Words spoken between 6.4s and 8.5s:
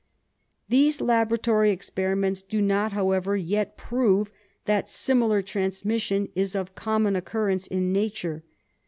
of common occurrence in nature.